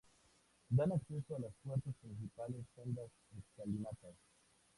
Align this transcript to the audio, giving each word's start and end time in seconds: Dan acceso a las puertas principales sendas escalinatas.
Dan 0.71 0.93
acceso 0.93 1.35
a 1.35 1.39
las 1.41 1.53
puertas 1.63 1.93
principales 2.01 2.65
sendas 2.73 3.11
escalinatas. 3.37 4.15